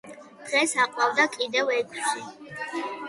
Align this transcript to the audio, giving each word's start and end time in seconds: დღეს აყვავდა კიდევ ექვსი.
დღეს 0.45 0.71
აყვავდა 0.85 1.27
კიდევ 1.35 1.71
ექვსი. 1.77 2.25